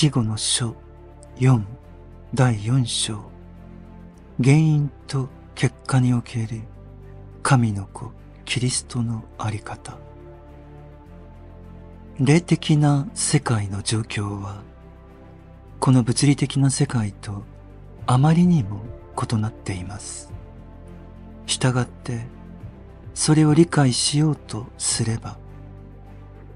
[0.00, 0.74] 死後の書
[1.36, 1.60] 4
[2.32, 3.20] 第4章。
[4.42, 6.62] 原因と結果における
[7.42, 8.10] 神の子
[8.46, 9.98] キリストのあり方。
[12.18, 14.62] 霊的な世界の状況は
[15.80, 17.42] この物理的な世界と
[18.06, 18.80] あまりにも
[19.30, 20.32] 異なっています。
[21.44, 22.24] したがって
[23.12, 25.36] それを理解しようとすれば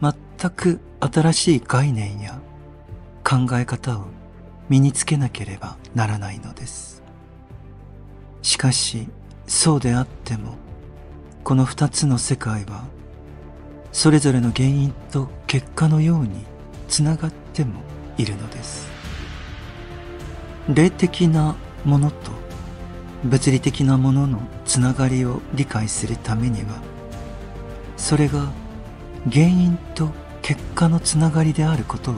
[0.00, 0.14] 全
[0.52, 2.40] く新しい概念や
[3.28, 4.04] 考え方を
[4.68, 7.02] 身につけなければならないのです。
[8.40, 9.08] しかし、
[9.48, 10.54] そうであっても、
[11.42, 12.84] この二つの世界は、
[13.90, 16.44] それぞれの原因と結果のように
[16.86, 17.80] つながっても
[18.16, 18.86] いるのです。
[20.72, 22.30] 霊的なものと
[23.24, 26.80] 物理的なもののつながりを理解するためには、
[27.96, 28.52] それが
[29.32, 30.10] 原因と
[30.42, 32.14] 結果のつながりであることを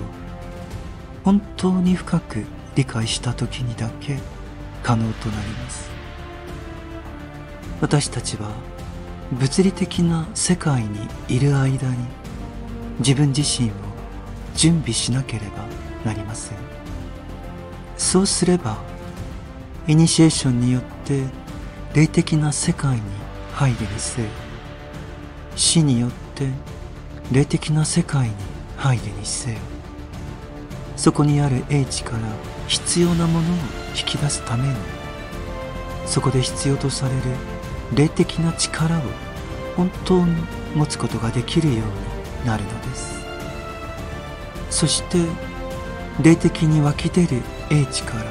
[1.24, 4.18] 本当に深く理解した時にだけ
[4.82, 5.90] 可能となります。
[7.80, 8.50] 私たちは
[9.32, 11.96] 物理的な世界にいる間に
[13.00, 13.72] 自分自身を
[14.54, 15.64] 準備しなければ
[16.04, 16.58] なりません。
[17.96, 18.78] そうすれば
[19.86, 21.24] イニシエーションによって
[21.94, 23.02] 霊的な世界に
[23.54, 24.28] 入るにせよ
[25.56, 26.48] 死によって
[27.32, 28.34] 霊的な世界に
[28.76, 29.58] 入るにせよ
[30.98, 32.18] そこにある英知から
[32.66, 33.56] 必要なものを
[33.96, 34.74] 引き出すために
[36.06, 37.22] そこで必要とされる
[37.94, 39.02] 霊的な力を
[39.76, 40.34] 本当に
[40.74, 41.76] 持つことができるよう
[42.40, 43.24] になるのです。
[44.70, 45.18] そして
[46.20, 48.24] 霊的に湧き出る英知から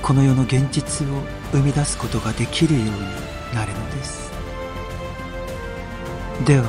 [0.00, 1.10] この世の現実を
[1.52, 2.90] 生み出すことができるように
[3.54, 4.32] なるのです。
[6.46, 6.64] では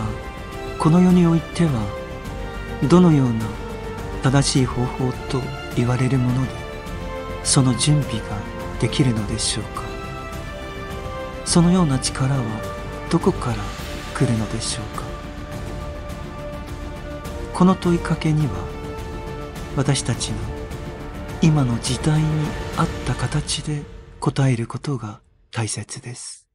[0.78, 1.72] この世においては
[2.90, 3.63] どのような
[4.24, 5.42] 正しい方法と
[5.76, 6.52] 言われるもので
[7.44, 8.38] その準備が
[8.80, 9.84] できるのでしょうか？
[11.46, 12.42] そのような力は
[13.12, 13.58] どこから
[14.16, 15.04] 来るのでしょうか？
[17.54, 18.54] この問いかけには
[19.76, 20.38] 私たちの
[21.42, 22.28] 今の時代に
[22.78, 23.84] 合った形で
[24.20, 25.20] 答えることが
[25.52, 26.48] 大切です。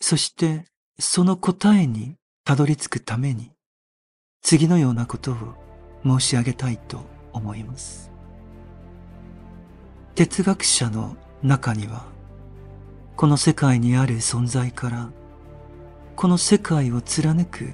[0.00, 0.64] そして
[0.98, 3.50] その答えにたどり着くために
[4.42, 5.65] 次のようなことを
[6.06, 8.10] 申し上げたいと思います。
[10.14, 12.04] 哲学者の中には、
[13.16, 15.10] この世界にある存在から、
[16.14, 17.72] この世界を貫く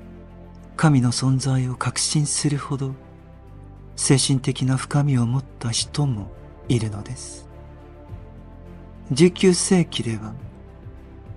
[0.76, 2.94] 神の存在を確信するほど、
[3.94, 6.30] 精神的な深みを持った人も
[6.68, 7.48] いるのです。
[9.12, 10.32] 19世紀では、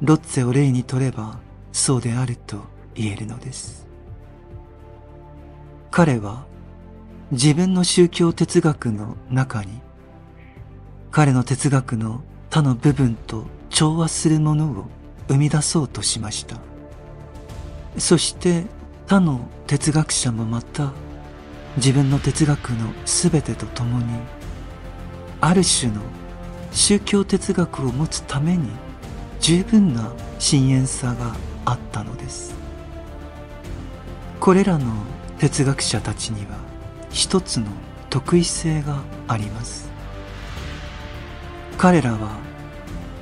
[0.01, 1.39] ロッツェを例にとれば
[1.71, 2.63] そうであると
[2.95, 3.85] 言えるのです。
[5.91, 6.45] 彼は
[7.31, 9.81] 自分の宗教哲学の中に
[11.09, 12.21] 彼の哲学の
[12.51, 14.85] 他の部分と調和するものを
[15.27, 16.57] 生み出そうとしました。
[17.97, 18.65] そして
[19.07, 20.91] 他の哲学者もまた
[21.77, 24.05] 自分の哲学の全てと共に
[25.41, 26.01] ある種の
[26.71, 28.69] 宗教哲学を持つために
[29.39, 32.53] 十分な深淵さがあったのです。
[34.39, 34.93] これらの
[35.39, 36.74] 哲学者たちには
[37.15, 37.67] 一つの
[38.09, 39.89] 特異性があります。
[41.77, 42.37] 彼らは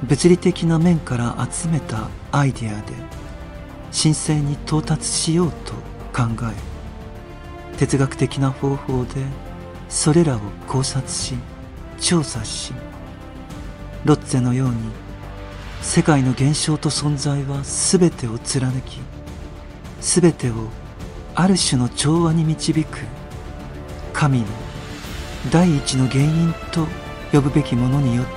[0.02, 2.94] 物理的な面から集めたアイデアで
[3.92, 5.74] 神聖に到達しようと
[6.12, 9.26] 考え哲学的な方法で
[9.90, 11.36] それらを考察し
[12.00, 12.74] 調査し
[14.06, 14.76] ロッツェのように
[15.82, 19.00] 世界の現象と存在は全てを貫き
[20.02, 20.70] 全てを
[21.36, 23.00] ある種の調和に導く
[24.14, 24.46] 神の
[25.52, 26.88] 第一の原因と
[27.32, 28.32] 呼ぶべきものによって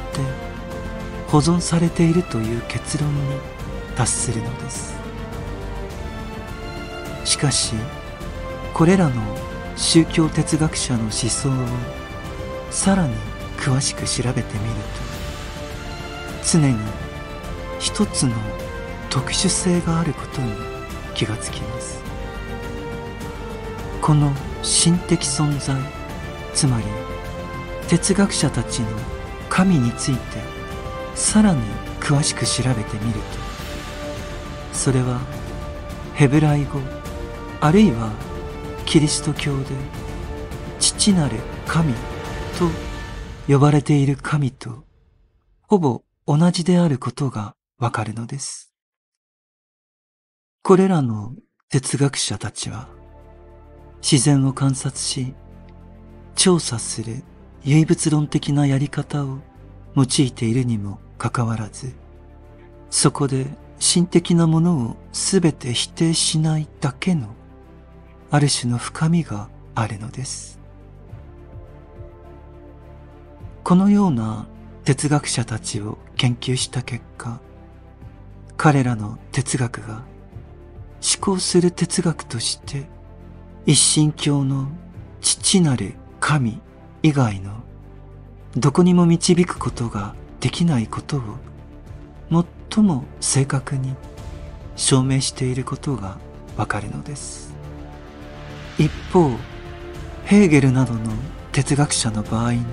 [1.28, 3.20] 保存されているという結論に
[3.94, 4.97] 達するのです。
[7.25, 7.75] しかし
[8.72, 9.22] これらの
[9.76, 11.53] 宗教哲学者の思想を
[12.71, 13.15] さらに
[13.59, 14.74] 詳しく調べてみる
[16.42, 16.77] と常に
[17.78, 18.34] 一つの
[19.10, 20.53] 特殊性があることに
[21.15, 22.00] 気がつきます。
[24.00, 25.74] この神的存在
[26.54, 26.84] つまり
[27.88, 28.88] 哲学者たちの
[29.48, 30.20] 神について
[31.14, 31.60] さらに
[32.00, 33.26] 詳しく調べてみると
[34.72, 35.20] それは
[36.14, 36.80] ヘブライ語
[37.60, 38.12] あるいは
[38.84, 39.66] キリスト教で
[40.78, 41.92] 父なる神
[42.59, 42.70] と
[43.52, 44.84] 呼ばれている神と
[45.62, 48.72] ほぼ同じであることがわかるのです。
[50.62, 51.34] これらの
[51.68, 52.88] 哲学者たちは
[54.08, 55.34] 自然を観察し、
[56.36, 57.24] 調査する
[57.64, 59.41] 唯物論的なやり方を
[59.97, 61.92] 用いているにもかかわらず、
[62.88, 63.48] そこで
[63.80, 67.34] 心的なものをすべて否定しないだけの、
[68.30, 70.60] ある種の深みがあるのです。
[73.64, 74.47] このような
[74.84, 77.41] 哲学者たちを研究した結果、
[78.56, 80.04] 彼らの哲学が思
[81.20, 82.94] 考する哲学として
[83.68, 84.68] 一神教の
[85.21, 86.60] 父なる神
[87.03, 87.65] 以外の
[88.57, 91.21] どこにも導くことができないことを
[92.71, 93.97] 最も正確に
[94.77, 96.16] 証明していることが
[96.57, 97.53] わかるのです。
[98.78, 99.30] 一方、
[100.24, 101.10] ヘーゲルなどの
[101.51, 102.65] 哲学者の場合に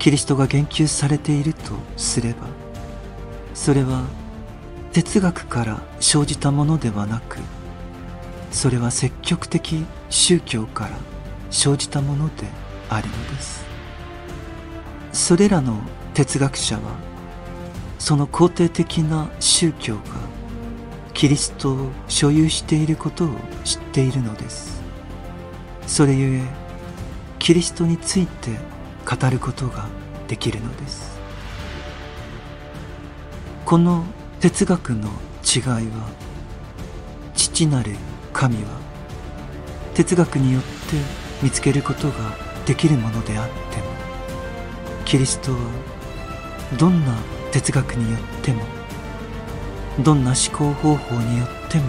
[0.00, 2.48] キリストが言及されているとすれば、
[3.54, 4.02] それは
[4.92, 7.38] 哲学から生じたものではなく、
[8.54, 10.90] それは積極的宗教から
[11.50, 12.46] 生じたもので
[12.88, 13.66] あるのです。
[15.12, 15.80] それらの
[16.14, 16.82] 哲学者は、
[17.98, 20.02] その肯定的な宗教が
[21.14, 23.28] キリストを所有していることを
[23.64, 24.80] 知っているのです。
[25.88, 26.42] それゆえ、
[27.40, 28.52] キリストについて
[29.04, 29.88] 語ることが
[30.28, 31.18] できるのです。
[33.64, 34.04] この
[34.38, 35.08] 哲学の
[35.44, 36.08] 違いは
[37.34, 37.96] 父なる
[38.34, 38.68] 神は
[39.94, 40.68] 哲学によって
[41.40, 42.36] 見つけることが
[42.66, 43.84] できるものであっても
[45.04, 45.58] キリストは
[46.78, 47.14] どんな
[47.52, 48.62] 哲学によっても
[50.02, 51.84] どんな思考方法によっても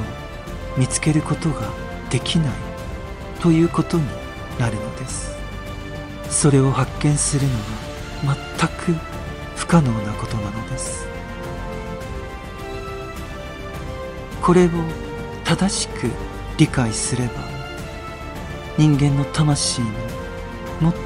[0.77, 1.71] 見つけることが
[2.11, 2.53] できない
[3.41, 4.03] ということに
[4.59, 5.35] なるのです。
[6.29, 7.53] それを発見するの
[8.29, 8.99] は全く
[9.55, 11.07] 不可能なことなのです。
[14.41, 14.69] これを
[15.43, 16.11] 正しく
[16.57, 17.33] 理解すれば
[18.77, 19.87] 人間の魂の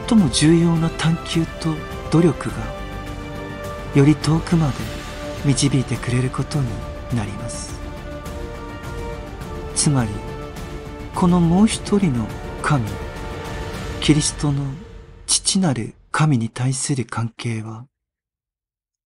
[0.07, 1.75] 最も重要な探求と
[2.11, 2.55] 努力が
[3.95, 4.73] より遠くまで
[5.45, 6.67] 導いてくれることに
[7.15, 7.79] なります。
[9.75, 10.09] つまり
[11.15, 12.27] このもう一人の
[12.61, 12.85] 神
[14.01, 14.63] キリストの
[15.25, 17.85] 父なる神に対する関係は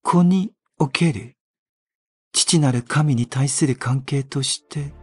[0.01, 1.35] 子における
[2.31, 4.93] 父なる神に対する関係として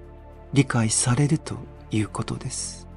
[0.53, 1.57] 理解されると
[1.91, 2.89] いうことです。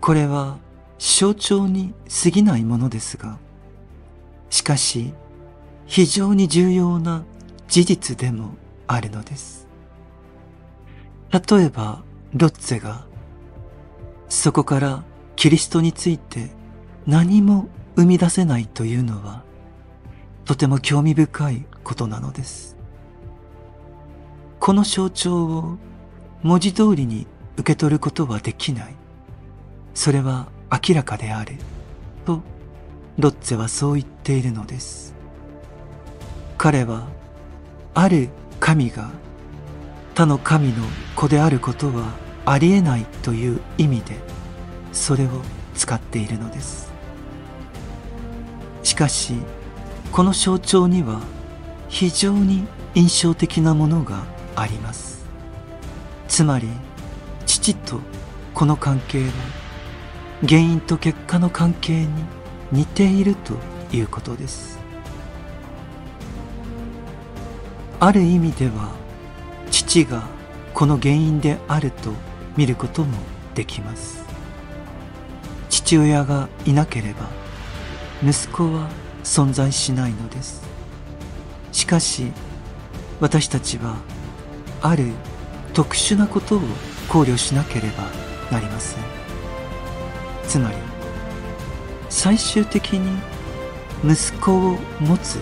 [0.00, 0.58] これは
[0.98, 3.38] 象徴に過ぎないものですが、
[4.50, 5.14] しかし
[5.86, 7.24] 非常に重要な
[7.68, 8.54] 事実でも
[8.86, 9.66] あるのです。
[11.32, 12.02] 例えば、
[12.34, 13.06] ロッツェが
[14.28, 15.04] そこから
[15.36, 16.50] キリストについて
[17.06, 19.44] 何も生み出せないというのは
[20.44, 22.71] とても興味深いことなのです。
[24.64, 25.76] この象徴を
[26.44, 27.26] 文字通りに
[27.56, 28.94] 受け取ることはできない。
[29.92, 31.56] それは明らかである。
[32.24, 32.42] と、
[33.18, 35.16] ロッツェはそう言っているのです。
[36.58, 37.08] 彼は、
[37.92, 38.28] ある
[38.60, 39.10] 神が
[40.14, 40.84] 他の神の
[41.16, 42.12] 子であることは
[42.44, 44.14] ありえないという意味で、
[44.92, 45.30] それを
[45.74, 46.92] 使っているのです。
[48.84, 49.34] しかし、
[50.12, 51.20] この象徴には
[51.88, 52.64] 非常に
[52.94, 55.24] 印象的なものがあります。
[56.28, 56.68] つまり
[57.46, 58.00] 父と
[58.54, 59.32] この関係は
[60.46, 62.08] 原因と結果の関係に
[62.72, 63.54] 似ていると
[63.94, 64.78] いうことです。
[68.00, 68.90] ある意味では
[69.70, 70.24] 父が
[70.74, 72.10] この原因であると
[72.56, 73.16] 見ることも
[73.54, 74.24] できます。
[75.68, 77.28] 父親がいなければ
[78.22, 78.88] 息子は
[79.22, 80.62] 存在しないのです。
[81.70, 82.32] しかし
[83.20, 83.96] 私たちは
[84.82, 85.12] ある
[85.72, 86.60] 特殊なことを
[87.08, 88.04] 考慮しなければ
[88.50, 89.04] なりません。
[90.46, 90.76] つまり
[92.10, 93.18] 最終的に
[94.04, 95.38] 息子を持つ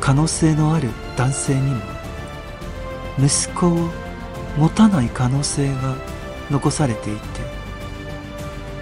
[0.00, 1.80] 可能性のある男性にも
[3.18, 3.88] 息子を
[4.56, 5.96] 持たない可能性が
[6.50, 7.22] 残されていて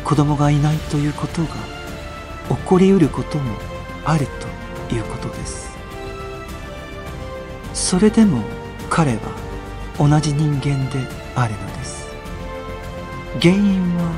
[0.04, 1.48] 子供がいないということが
[2.48, 3.56] 起こりうることも
[4.04, 4.26] ある
[4.88, 5.70] ということです。
[7.72, 8.42] それでも
[8.88, 9.39] 彼は
[10.00, 12.08] 同じ人間であるのです。
[13.42, 14.12] 原因は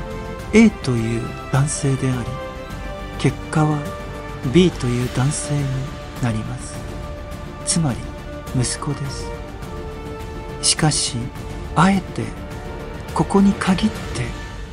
[0.53, 1.21] A という
[1.51, 2.29] 男性であり
[3.19, 3.79] 結果は
[4.53, 5.63] B という男性に
[6.21, 6.75] なります。
[7.65, 7.99] つまり
[8.55, 9.29] 息子です。
[10.61, 11.17] しかし
[11.75, 12.23] あえて
[13.13, 13.97] ここに限って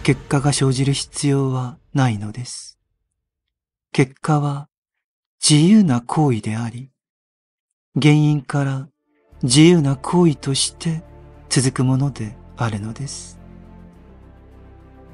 [0.05, 2.79] 結果が生じる必要はないのです。
[3.93, 4.69] 結果は
[5.43, 6.91] 自由な行為であり、
[8.01, 8.89] 原因から
[9.43, 11.03] 自由な行為として
[11.49, 13.39] 続くものであるのです。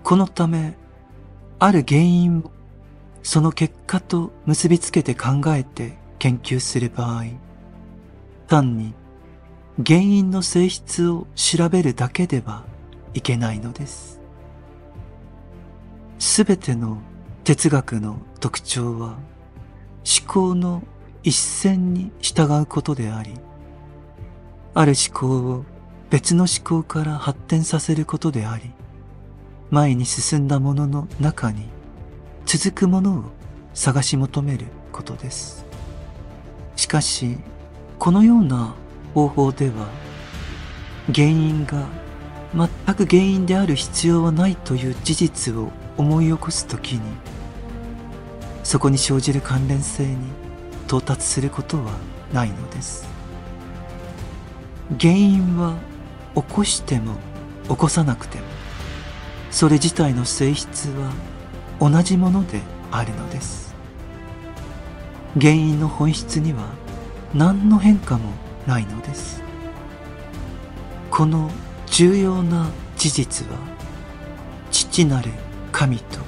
[0.02, 0.76] このため、
[1.58, 2.50] ある原因を
[3.22, 7.24] その結果と結びつけて考えて研究する場合、
[8.48, 8.94] 単に
[9.84, 12.64] 原因の性質を調べるだけでは
[13.14, 14.20] いけないのです。
[16.18, 16.98] すべての
[17.44, 19.18] 哲学の特徴は
[20.04, 20.82] 思考の
[21.22, 23.32] 一線に従うことであり、
[24.78, 25.64] ある思考を
[26.10, 28.72] 別の思考から発展させることであり、
[29.70, 31.66] 前に進んだものの中に
[32.44, 33.24] 続くものを
[33.72, 35.64] 探し求めることです。
[36.76, 37.38] しかし、
[37.98, 38.74] このような
[39.14, 39.88] 方法では、
[41.06, 41.86] 原因が
[42.54, 47.00] 全く原因である必要はないという事実を思い起こすときに、
[48.62, 50.16] そこに生じる関連性に
[50.86, 51.92] 到達することは
[52.34, 53.15] ないのです。
[55.00, 55.76] 原因は
[56.34, 57.16] 起こしても
[57.68, 58.44] 起こさなくても、
[59.50, 61.12] それ自体の性質は
[61.80, 63.74] 同じものであるのです。
[65.40, 66.64] 原因の本質には
[67.34, 68.30] 何の変化も
[68.66, 69.42] ないのです。
[71.10, 71.50] この
[71.86, 73.58] 重要な事実は、
[74.70, 75.30] 父なる
[75.72, 76.20] 神と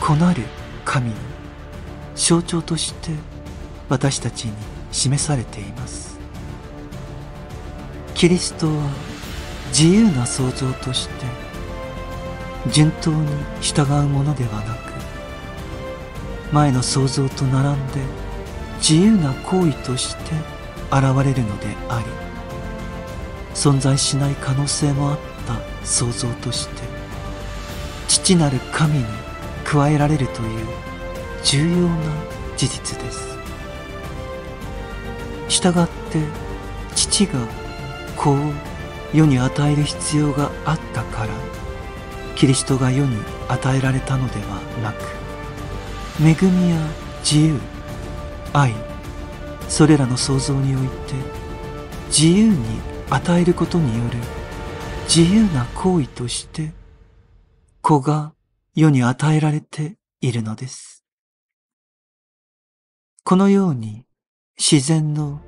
[0.00, 0.42] 子なる
[0.84, 1.16] 神の
[2.14, 3.10] 象徴として
[3.88, 4.52] 私たちに
[4.92, 6.09] 示されています。
[8.20, 8.72] キリストは
[9.68, 11.24] 自由な創造として
[12.70, 13.26] 順当に
[13.62, 14.92] 従うものではなく
[16.52, 18.00] 前の創造と並んで
[18.76, 20.34] 自由な行為として
[20.92, 26.82] 現れるのであり存在しない可能性もあった創造として
[28.06, 29.04] 父なる神に
[29.64, 30.66] 加えられるという
[31.42, 31.96] 重要な
[32.58, 33.38] 事実です。
[35.48, 36.22] したがって
[36.94, 37.69] 父が
[38.20, 38.36] 子を
[39.14, 41.34] 世に与える必要があったから
[42.36, 43.16] キリストが世に
[43.48, 45.20] 与えられたのではなく
[46.22, 46.76] 恵みや
[47.20, 47.58] 自由
[48.52, 48.74] 愛
[49.68, 51.14] それらの創造において
[52.08, 52.56] 自由に
[53.08, 54.18] 与えることによる
[55.04, 56.72] 自由な行為として
[57.80, 58.34] 子が
[58.74, 61.04] 世に与えられているのです。
[63.24, 64.04] このように
[64.58, 65.40] 自然の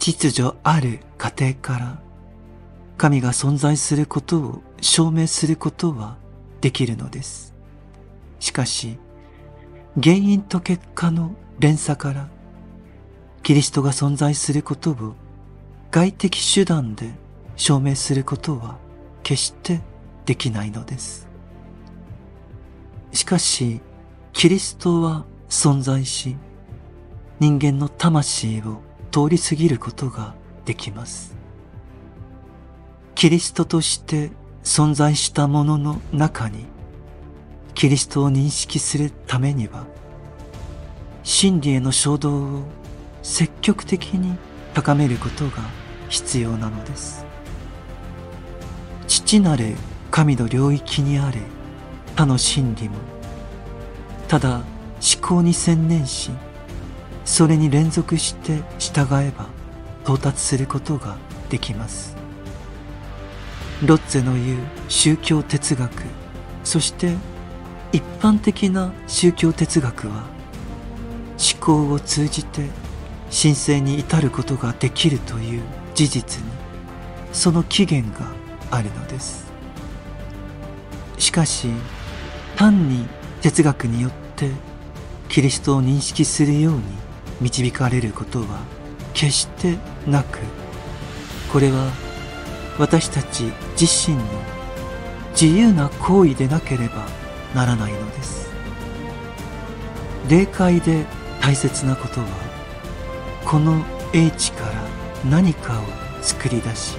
[0.00, 2.02] 秩序ある過程から
[2.96, 6.16] 神が存在することを証明することは
[6.62, 7.54] できるのです。
[8.38, 8.98] しかし、
[10.02, 12.28] 原因と結果の連鎖から
[13.42, 15.14] キリストが存在することを
[15.90, 17.10] 外的手段で
[17.56, 18.78] 証明することは
[19.22, 19.82] 決して
[20.24, 21.28] できないのです。
[23.12, 23.82] しかし、
[24.32, 26.38] キリストは存在し、
[27.38, 31.34] 人間の魂を通り過ぎることができます。
[33.14, 34.30] キリストとして
[34.62, 36.66] 存在したものの中に、
[37.74, 39.86] キリストを認識するためには、
[41.22, 42.62] 真理への衝動を
[43.22, 44.36] 積極的に
[44.74, 45.62] 高めることが
[46.08, 47.26] 必要なのです。
[49.06, 49.74] 父なる
[50.10, 51.40] 神の領域にあれ
[52.16, 52.96] 他の真理も、
[54.28, 54.62] ただ
[55.00, 56.30] 思考に専念し、
[57.30, 59.46] それに連続して従えば
[60.02, 61.16] 到達することが
[61.48, 62.16] できます。
[63.86, 64.58] ロッツェの言う
[64.88, 65.92] 宗教哲学、
[66.64, 67.14] そして
[67.92, 70.24] 一般的な宗教哲学は
[71.38, 72.66] 思考を通じて
[73.30, 75.62] 神聖に至ることができるという
[75.94, 76.50] 事実に
[77.32, 78.26] その起源が
[78.72, 79.46] あるのです
[81.16, 81.68] しかし
[82.56, 83.06] 単に
[83.40, 84.50] 哲学によって
[85.28, 87.09] キリストを認識するように
[87.40, 88.60] 導かれることは
[89.14, 90.38] 決してなく
[91.52, 91.90] これは
[92.78, 93.44] 私たち
[93.80, 94.22] 自身の
[95.32, 97.06] 自由な行為でなければ
[97.54, 98.50] ならないのです。
[100.28, 101.04] 霊界で
[101.40, 102.26] 大切なことは
[103.44, 103.82] この
[104.12, 104.72] 英知から
[105.28, 105.84] 何かを
[106.22, 106.96] 作り出し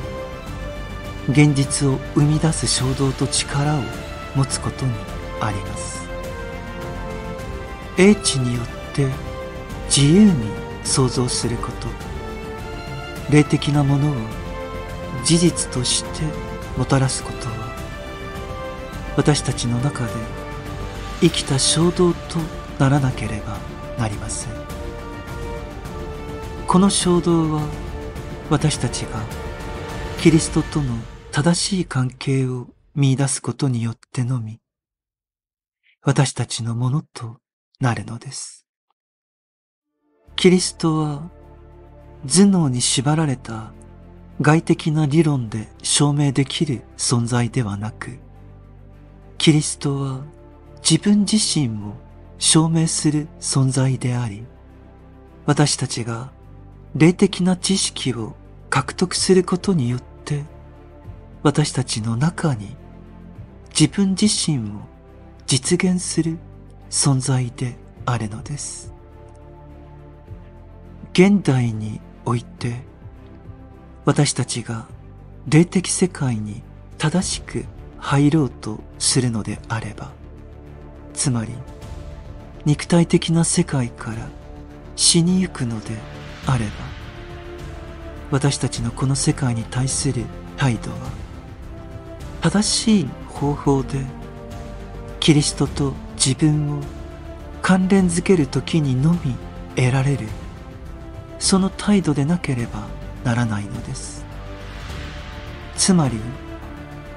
[1.30, 3.82] 現実を生み出す衝動と力を
[4.36, 4.92] 持つことに
[5.40, 6.02] あります。
[7.98, 9.08] 英知によって
[9.96, 10.32] 自由に
[10.86, 11.88] 想像すること。
[13.30, 14.16] 霊的なものを
[15.24, 16.24] 事実として
[16.78, 17.54] もたらすことは
[19.16, 20.12] 私たちの中で
[21.22, 22.40] 生きた衝動と
[22.78, 23.58] ならなければ
[23.98, 24.54] なりません。
[26.68, 27.62] この衝動は
[28.50, 29.22] 私たちが
[30.20, 30.96] キリストとの
[31.32, 34.60] 正しい関係を見出すことによってのみ、
[36.02, 37.38] 私たちのものと
[37.80, 38.66] なるのです。
[40.42, 41.30] キリストは
[42.26, 43.72] 頭脳に縛られた
[44.42, 48.18] 外的な理論で証明できる存在ではなく、
[49.38, 50.22] キリストは
[50.78, 51.94] 自分自身を
[52.40, 54.44] 証明する存在であり、
[55.46, 56.32] 私たちが
[56.96, 58.34] 霊的な知識を
[58.72, 60.44] 獲得することによって、
[61.44, 62.76] 私たちの中に
[63.80, 64.82] 自分自身を
[65.46, 66.40] 実現する
[66.90, 68.92] 存在であるのです。
[71.14, 72.82] 現代において
[74.06, 74.88] 私たちが
[75.48, 76.64] 霊的世界に
[76.98, 77.66] 正しく
[77.98, 80.12] 入ろうとするのであれば、
[81.14, 81.52] つまり
[82.64, 84.30] 肉体的な世界から
[84.96, 85.98] 死にゆくので
[86.48, 86.72] あれば、
[88.32, 90.24] 私たちのこの世界に対する
[90.56, 90.98] 態度は、
[92.42, 94.06] 正しい方法で
[95.20, 96.82] キリストと自分を
[97.62, 99.36] 関連づける時にのみ
[99.76, 100.28] 得られる
[101.42, 102.88] その態度でなければ
[103.24, 104.24] ならないのです。
[105.76, 106.18] つまり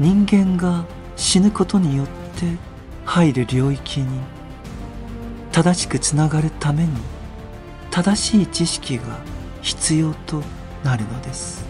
[0.00, 2.56] 人間が死ぬことによって
[3.04, 4.06] 入る領域に
[5.52, 6.90] 正しくつながるために
[7.90, 9.04] 正しい知識が
[9.60, 10.42] 必要と
[10.82, 11.64] なるのです。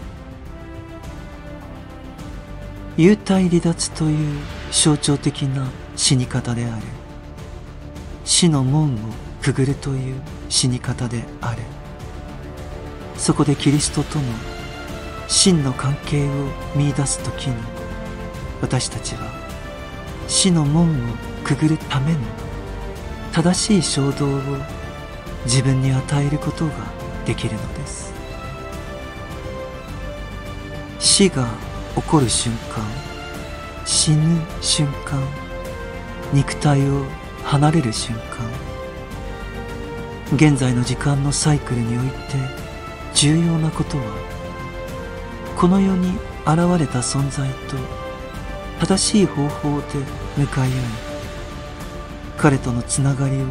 [2.97, 6.85] 幽体離脱という象徴的な死に方である。
[8.23, 8.97] 死の門を
[9.41, 11.61] くぐるという死に方である。
[13.17, 14.25] そこでキリストとの
[15.27, 16.31] 真の関係を
[16.75, 17.55] 見出す時に
[18.61, 19.31] 私たちは
[20.27, 20.93] 死の門を
[21.43, 22.19] くぐるための
[23.31, 24.39] 正しい衝動を
[25.45, 26.71] 自分に与えることが
[27.25, 28.13] できるのです。
[30.99, 31.47] 死が
[31.95, 32.83] 起こる瞬間
[33.85, 35.21] 死ぬ瞬間
[36.33, 37.05] 肉体を
[37.43, 38.49] 離れる瞬間
[40.35, 42.64] 現在の時間のサイクルにおいて
[43.15, 44.03] 重要なことは
[45.55, 46.09] この世に
[46.45, 47.77] 現れた存在と
[48.79, 49.85] 正しい方法で
[50.37, 50.77] 向かい合い
[52.37, 53.45] 彼とのつながりを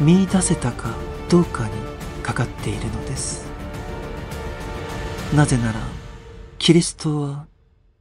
[0.00, 0.90] 見出せたか
[1.30, 1.72] どうかに
[2.22, 3.46] かかっているのです。
[5.32, 5.80] なぜなら
[6.58, 7.46] キリストは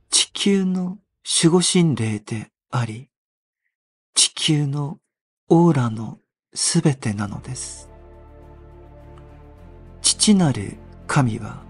[0.10, 0.98] 地球の
[1.44, 3.10] 守護神霊であり
[4.16, 4.98] 地球の
[5.50, 6.18] オーラの
[6.54, 7.93] すべてなのです。
[10.04, 10.76] 父なる
[11.08, 11.64] 神は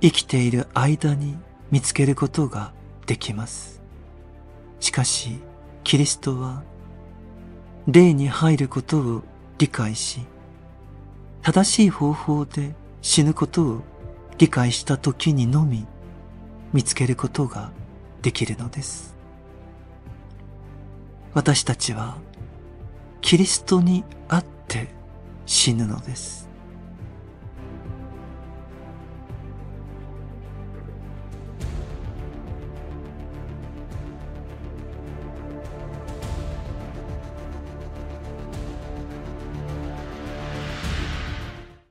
[0.00, 1.36] 生きている間に
[1.70, 2.72] 見つけることが
[3.06, 3.82] できます。
[4.80, 5.38] しかし、
[5.84, 6.62] キリストは
[7.86, 9.22] 霊に入ることを
[9.58, 10.20] 理解し、
[11.42, 13.82] 正しい方法で死ぬことを
[14.38, 15.86] 理解した時にのみ
[16.72, 17.70] 見つけることが
[18.22, 19.14] できるのです。
[21.34, 22.16] 私たちは
[23.20, 24.88] キリストにあって
[25.44, 26.43] 死ぬのです。